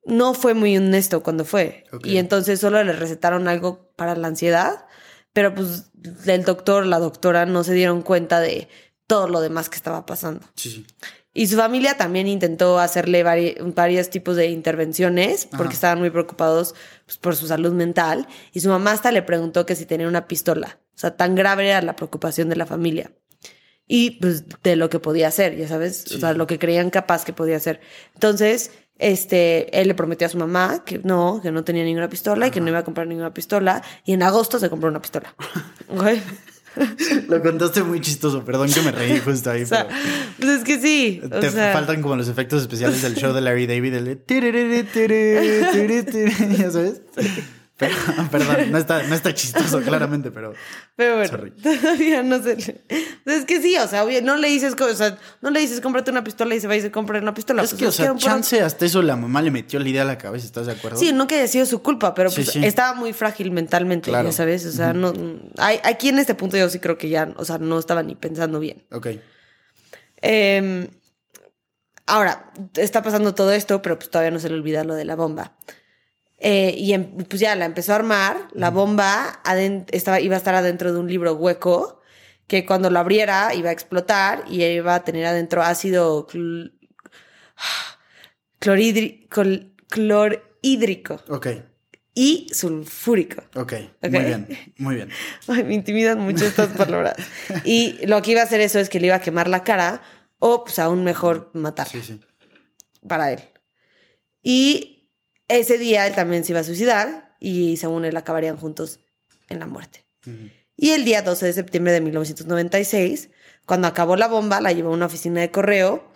[0.05, 1.85] no fue muy honesto cuando fue.
[2.03, 4.85] Y entonces solo le recetaron algo para la ansiedad,
[5.33, 5.91] pero pues
[6.25, 8.67] el doctor, la doctora no se dieron cuenta de
[9.07, 10.47] todo lo demás que estaba pasando.
[10.55, 10.85] Sí, sí.
[11.33, 15.73] Y su familia también intentó hacerle vari- varios tipos de intervenciones porque Ajá.
[15.73, 16.73] estaban muy preocupados
[17.05, 18.27] pues, por su salud mental.
[18.51, 20.79] Y su mamá hasta le preguntó que si tenía una pistola.
[20.95, 23.11] O sea, tan grave era la preocupación de la familia.
[23.87, 27.25] Y pues de lo que podía hacer, ya sabes, o sea, lo que creían capaz
[27.25, 27.79] que podía hacer.
[28.13, 32.47] Entonces, este, él le prometió a su mamá que no, que no tenía ninguna pistola
[32.47, 33.81] y que no iba a comprar ninguna pistola.
[34.03, 35.33] Y en agosto se compró una pistola.
[35.89, 36.03] ¿Ok?
[37.27, 39.63] Lo contaste muy chistoso, perdón que me reí justo ahí.
[39.63, 39.99] O sea, pero
[40.39, 41.21] pues es que sí.
[41.23, 44.15] o te sea, faltan como los efectos especiales del show de Larry David, el de
[46.57, 47.01] ya sabes.
[47.79, 47.95] Pero,
[48.31, 50.53] perdón, no está, no está chistoso, claramente, pero
[50.97, 51.51] Pero bueno, Sorry.
[51.51, 52.83] todavía no sé.
[53.25, 55.79] Es que sí, o sea, obvio, no le dices, co- o sea, no le dices
[55.79, 57.63] cómprate una pistola y se va y se compra una pistola.
[57.63, 60.05] es pues que, o sea, chance hasta eso la mamá le metió la idea a
[60.05, 60.97] la cabeza, ¿estás de acuerdo?
[60.99, 62.65] Sí, no que haya sido su culpa, pero pues sí.
[62.65, 64.27] estaba muy frágil mentalmente, Claro.
[64.27, 64.65] ya sabes.
[64.65, 65.13] O sea, no.
[65.57, 68.15] Hay, aquí en este punto yo sí creo que ya, o sea, no estaba ni
[68.15, 68.83] pensando bien.
[68.91, 69.07] Ok.
[70.21, 70.89] Eh,
[72.05, 75.15] ahora, está pasando todo esto, pero pues todavía no se le olvida lo de la
[75.15, 75.53] bomba.
[76.41, 78.47] Eh, y em- pues ya la empezó a armar.
[78.53, 79.41] La bomba
[79.91, 82.01] estaba, iba a estar adentro de un libro hueco
[82.47, 86.71] que cuando lo abriera iba a explotar y iba a tener adentro ácido cl-
[89.29, 91.47] col- clorhídrico Ok,
[92.13, 93.43] y sulfúrico.
[93.55, 93.73] ok,
[94.03, 94.09] Ok.
[94.11, 94.47] muy bien,
[94.77, 95.09] muy bien.
[95.47, 97.15] Ay, me intimidan mucho estas palabras.
[97.63, 100.01] Y lo que iba a hacer eso es que le iba a quemar la cara
[100.39, 102.19] o, pues, aún mejor matarla Sí, sí.
[103.07, 103.39] para él.
[104.41, 104.98] Y
[105.49, 108.99] ese día él también se iba a suicidar y según él acabarían juntos
[109.49, 110.05] en la muerte.
[110.77, 113.29] Y el día 12 de septiembre de 1996,
[113.65, 116.09] cuando acabó la bomba, la llevó a una oficina de correo,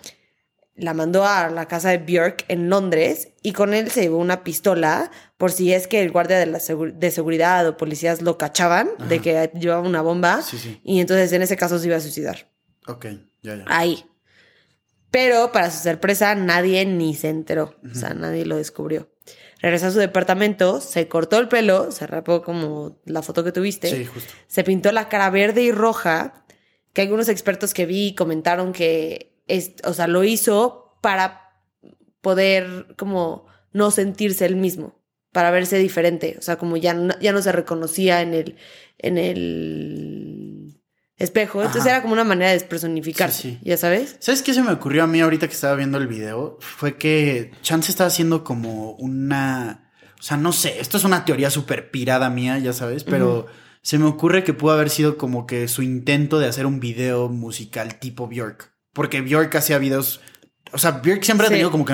[0.76, 4.44] la mandó a la casa de Björk en Londres y con él se llevó una
[4.44, 8.90] pistola por si es que el guardia de, la de seguridad o policías lo cachaban
[9.08, 10.80] de que llevaba una bomba Sí, sí.
[10.84, 12.50] y entonces en ese caso se iba a suicidar.
[12.88, 13.06] Ok,
[13.42, 13.66] ya, ya.
[13.68, 14.06] Ahí.
[15.12, 19.13] Pero para su sorpresa nadie ni se enteró, o sea, nadie lo descubrió.
[19.64, 23.90] Regresó a su departamento, se cortó el pelo, se rapó como la foto que tuviste.
[23.90, 24.34] Sí, justo.
[24.46, 26.44] Se pintó la cara verde y roja,
[26.92, 31.54] que algunos expertos que vi comentaron que, es, o sea, lo hizo para
[32.20, 37.32] poder como no sentirse el mismo, para verse diferente, o sea, como ya no, ya
[37.32, 38.58] no se reconocía en el,
[38.98, 40.33] en el
[41.24, 41.92] espejo, entonces Ajá.
[41.92, 43.70] era como una manera de despersonificarse, Sí, sí.
[43.70, 44.16] ya sabes.
[44.20, 46.58] ¿Sabes qué se me ocurrió a mí ahorita que estaba viendo el video?
[46.62, 49.92] Fue que Chance estaba haciendo como una.
[50.20, 53.48] O sea, no sé, esto es una teoría súper pirada mía, ya sabes, pero
[53.82, 57.28] se me ocurre que pudo haber sido como que su intento de hacer un video
[57.28, 58.72] musical tipo Björk.
[58.94, 60.22] Porque Björk hacía videos.
[60.72, 61.54] O sea, Björk siempre Sí.
[61.54, 61.94] ha tenido como que.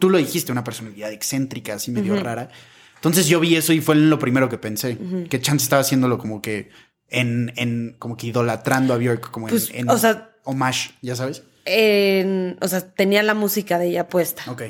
[0.00, 2.48] Tú lo dijiste, una personalidad excéntrica, así medio rara.
[2.96, 4.98] Entonces yo vi eso y fue lo primero que pensé.
[5.30, 6.70] Que Chance estaba haciéndolo como que.
[7.10, 11.16] En, en como que idolatrando a Björk, como en- Pues, en, o sea- homage, ya
[11.16, 11.42] sabes.
[11.64, 14.42] En- o sea, tenía la música de ella puesta.
[14.50, 14.62] Ok.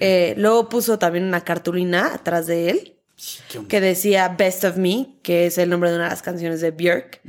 [0.00, 2.96] Eh, luego puso también una cartulina atrás de él
[3.68, 6.70] que decía Best of Me, que es el nombre de una de las canciones de
[6.72, 7.20] Björk.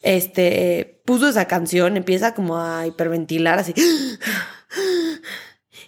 [0.00, 3.74] Este eh, puso esa canción, empieza como a hiperventilar así.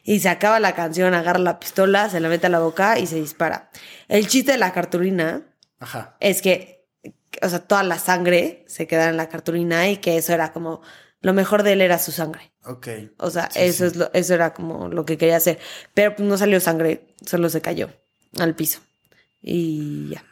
[0.06, 3.06] Y se acaba la canción, agarra la pistola, se la mete a la boca y
[3.06, 3.70] se dispara.
[4.08, 5.42] El chiste de la cartulina
[5.80, 6.16] Ajá.
[6.20, 6.73] es que
[7.42, 10.81] o sea, toda la sangre se quedara en la cartulina y que eso era como,
[11.20, 12.53] lo mejor de él era su sangre.
[12.64, 12.88] Ok.
[13.18, 13.90] O sea, Sí, eso, sí.
[13.90, 15.59] Es lo, eso era como lo que quería hacer.
[15.94, 17.90] Pero pues, no salió sangre, solo se cayó
[18.38, 18.81] al piso.
[19.42, 20.25] Y ya.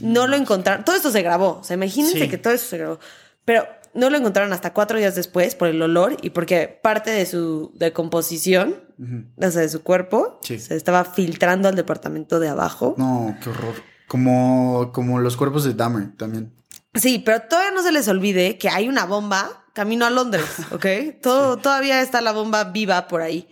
[0.00, 0.84] No lo encontraron.
[0.84, 1.58] Todo esto se grabó.
[1.60, 2.98] O sea, imagínense que todo eso se grabó.
[3.44, 7.26] Pero no lo encontraron hasta cuatro días después por el olor y porque parte de
[7.26, 9.24] su decomposición, Ujú.
[9.46, 12.94] o sea, de su cuerpo, se estaba filtrando al departamento de abajo.
[12.96, 13.74] No, qué horror.
[14.12, 16.52] Como, como los cuerpos de Dahmer también.
[16.94, 20.84] Sí, pero todavía no se les olvide que hay una bomba camino a Londres, ¿ok?
[21.22, 23.48] Todo, Todavía está la bomba viva por ahí.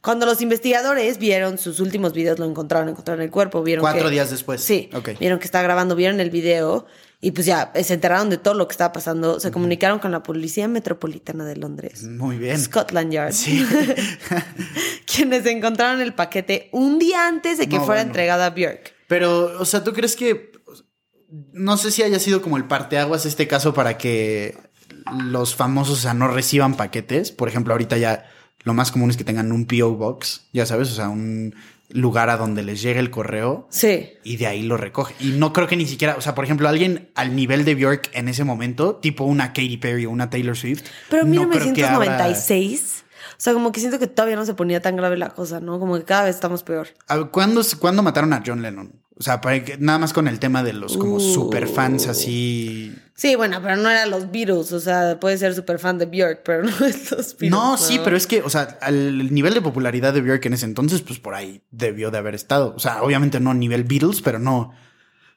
[0.00, 4.12] Cuando los investigadores vieron sus últimos videos, lo encontraron, encontraron el cuerpo, vieron Cuatro que-
[4.12, 4.62] días después.
[4.62, 4.88] Sí,
[5.20, 6.86] vieron que estaba grabando, vieron el video
[7.20, 9.40] y pues ya se enteraron de todo lo que estaba pasando.
[9.40, 12.58] Se comunicaron con la Policía Metropolitana de Londres, Muy bien.
[12.58, 13.62] Scotland Yard, Sí.
[15.06, 18.08] quienes encontraron el paquete un día antes de que No, fuera bueno.
[18.10, 18.94] entregado a Björk.
[19.08, 20.52] Pero, o sea, ¿tú crees que...
[21.52, 24.56] No sé si haya sido como el parteaguas este caso para que
[25.24, 27.32] los famosos, o sea, no reciban paquetes.
[27.32, 28.30] Por ejemplo, ahorita ya
[28.64, 31.54] lo más común es que tengan un PO Box, ya sabes, o sea, un
[31.90, 34.10] lugar a donde les llegue el correo Sí.
[34.24, 35.14] y de ahí lo recoge.
[35.20, 38.10] Y no creo que ni siquiera, o sea, por ejemplo, alguien al nivel de Bjork
[38.14, 40.82] en ese momento, tipo una Katy Perry o una Taylor Swift.
[41.08, 43.07] Pero en no creo que abra- 1996, o
[43.40, 45.78] sea, como que siento que todavía no se ponía tan grave la cosa, ¿no?
[45.78, 46.88] Como que cada vez estamos peor.
[47.30, 48.92] ¿Cuándo, ¿Cuándo mataron a John Lennon?
[49.16, 51.20] O sea, para que- nada más con el tema de los como Uh.
[51.20, 52.94] super fans así.
[53.14, 56.42] Sí, bueno, pero no eran los Beatles, o sea, puede ser súper fan de Björk,
[56.44, 57.50] pero no es los Beatles.
[57.50, 60.66] No, sí, pero es que, o sea, al nivel de popularidad de Björk en ese
[60.66, 62.74] entonces, pues por ahí debió de haber estado.
[62.76, 64.72] O sea, obviamente no nivel Beatles, pero no,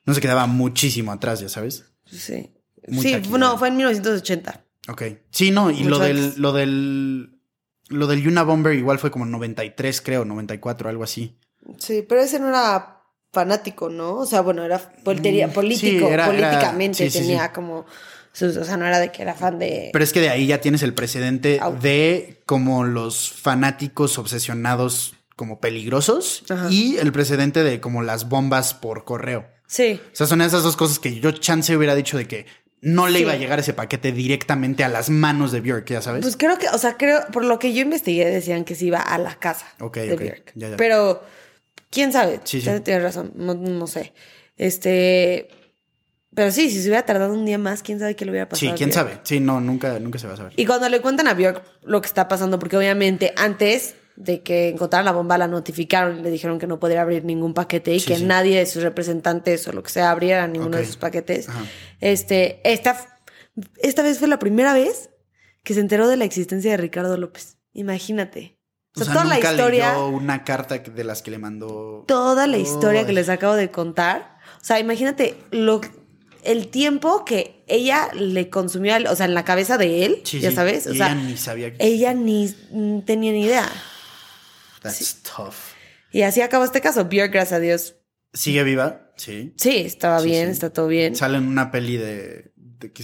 [0.05, 1.85] no se quedaba muchísimo atrás, ya sabes.
[2.05, 2.51] Sí.
[2.87, 4.63] Muy Sí, no, fue en 1980.
[4.89, 5.03] Ok.
[5.31, 6.37] Sí, no, y lo del, antes.
[6.37, 7.39] lo del,
[7.91, 11.37] lo del Yuna Bomber igual fue como 93, creo, 94, algo así.
[11.77, 12.97] Sí, pero ese no era
[13.31, 14.15] fanático, ¿no?
[14.15, 15.03] O sea, bueno, era Mm,
[15.53, 17.51] político, sí, era- políticamente sí, tenía sí.
[17.53, 17.85] como...
[18.33, 19.89] sus- o sea, no era de que era fan de...
[19.93, 21.77] Pero es que de ahí ya tienes el precedente Au.
[21.79, 26.67] de como los fanáticos obsesionados como peligrosos Ajá.
[26.69, 29.47] y el precedente de como las bombas por correo.
[29.67, 29.99] Sí.
[30.11, 32.45] O sea, son esas dos cosas que yo chance hubiera dicho de que
[32.81, 33.21] no le Sí.
[33.23, 36.21] iba a llegar ese paquete directamente a las manos de Björk, ya sabes.
[36.23, 38.99] Pues creo que, o sea, creo, por lo que yo investigué, decían que se iba
[38.99, 40.51] a la casa de ok, Björk.
[40.55, 40.77] ya, ya.
[40.77, 41.23] Pero,
[41.89, 42.69] quién sabe, Sí, sí.
[42.83, 44.13] Tienes- razón, no, no sé.
[44.57, 45.49] Este,
[46.33, 48.59] pero sí, si se hubiera tardado un día más, quién sabe qué le hubiera pasado.
[48.61, 49.09] sí, a quién Björk.
[49.09, 49.19] sabe.
[49.23, 50.53] Sí, no, nunca, nunca se va a saber.
[50.55, 54.69] Y cuando le cuentan a Björk lo que está pasando, porque obviamente antes de que
[54.69, 57.99] encontraran la bomba la notificaron y le dijeron que no podría abrir ningún paquete y
[57.99, 58.23] Sí, que sí.
[58.25, 61.49] nadie de sus representantes o lo que sea abriera ninguno de sus paquetes.
[61.49, 61.63] Ajá.
[61.99, 63.19] Este, esta,
[63.81, 65.09] esta vez fue la primera vez
[65.63, 67.57] que se enteró de la existencia de Ricardo López.
[67.73, 68.57] Imagínate.
[68.95, 72.03] O sea, toda la historia, leyó una carta de las que le mandó.
[72.07, 74.37] toda la historia que les acabo de contar.
[74.61, 75.79] O sea, imagínate lo,
[76.43, 80.51] el tiempo que ella le consumió, o sea, en la cabeza de él, Sí, ya
[80.51, 80.87] sabes.
[80.87, 81.77] O sea, ella ni sabía que.
[81.85, 82.53] ella ni
[83.05, 83.69] tenía ni idea.
[84.81, 85.55] That's tough.
[86.11, 87.05] Y así acabó este caso.
[87.05, 87.95] Björk, gracias a Dios.
[88.33, 89.11] ¿Sigue viva?
[89.17, 89.53] Sí.
[89.57, 90.51] Sí, estaba Sí, bien, sí.
[90.53, 91.15] está todo bien.
[91.15, 92.51] Sale en una peli de.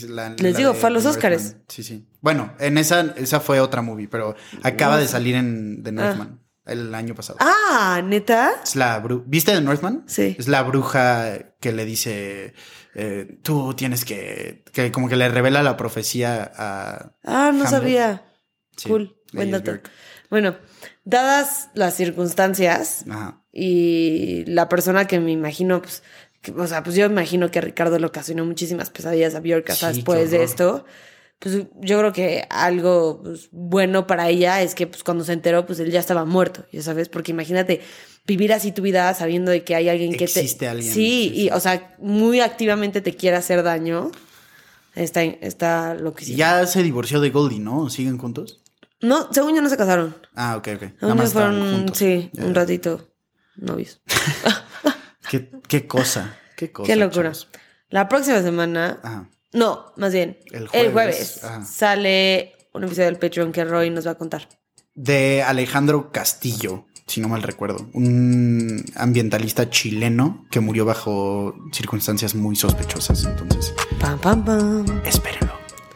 [0.10, 1.04] la- Les la digo, de fue a los.
[1.04, 1.64] Northman.
[1.68, 2.08] Sí, sí.
[2.22, 6.94] Bueno, en esa, esa fue otra movie, pero acaba de salir en The Northman el
[6.96, 7.38] año pasado.
[7.42, 8.52] Ah, neta.
[8.64, 10.04] Es la ¿Viste The Northman?
[10.08, 10.36] Sí.
[10.40, 12.54] Es la bruja que le dice.
[12.96, 14.64] eh, tú tienes que.
[14.74, 17.14] que como que le revela la profecía a.
[17.24, 17.68] Ah, no Hamlet.
[17.70, 18.26] sabía.
[18.76, 19.78] Sí, cool, buen dato.
[20.30, 20.58] Bueno,
[21.10, 23.42] dadas las circunstancias Ajá.
[23.54, 26.04] y la persona que me imagino, pues,
[26.42, 29.90] que- o sea, pues yo imagino que Ricardo le ocasionó muchísimas pesadillas a Bjork hasta
[29.92, 30.86] Sí, después de esto.
[31.40, 35.66] Pues yo creo que algo pues, bueno para ella es que pues cuando se enteró,
[35.68, 37.82] pues él ya estaba muerto, ya sabes, porque imagínate
[38.26, 40.24] vivir así tu vida sabiendo de que hay alguien que te...
[40.42, 41.50] Existe alguien, Sí, sí, y sí.
[41.54, 44.12] o sea, muy activamente te quiere hacer daño.
[44.96, 46.38] Está, está Y loquísimo.
[46.40, 47.88] ya se divorció de Goldie, ¿no?
[47.92, 48.60] ¿Siguen juntos?
[49.02, 50.16] No, según yo no se casaron.
[50.36, 50.82] Ah, ok, ok.
[50.82, 53.10] Nada Según yo más fueron, sí, un ratito
[53.58, 54.02] novios.
[55.30, 56.38] ¿Qué, qué cosa.
[56.56, 56.88] Qué cosa.
[56.88, 57.32] Qué locura.
[57.32, 57.50] chavos.
[57.90, 59.30] La próxima semana, Ajá.
[59.54, 64.12] no, más bien, El el jueves, sale un episodio del Patreon que Roy nos va
[64.12, 64.48] a contar.
[64.94, 67.90] De Alejandro Castillo, si no mal recuerdo.
[67.94, 73.24] Un ambientalista chileno que murió bajo circunstancias muy sospechosas.
[73.26, 75.02] Entonces, Pam, pam, pam.
[75.06, 75.47] espérenlo.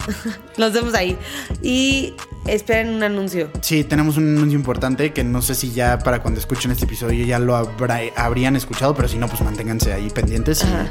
[0.57, 1.17] Nos vemos ahí.
[1.61, 2.13] Y
[2.45, 3.49] esperen un anuncio.
[3.61, 7.25] Sí, tenemos un anuncio importante que no sé si ya para cuando escuchen este episodio
[7.25, 10.87] ya lo habrá- habrían escuchado, pero si no, pues manténganse ahí pendientes Ajá.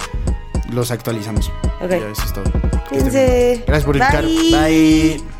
[0.69, 1.51] y los actualizamos.
[1.81, 1.91] Ok.
[1.91, 2.45] Ya, eso es todo.
[2.91, 3.99] Gracias por.
[3.99, 4.51] Bye.
[4.53, 5.40] Bye.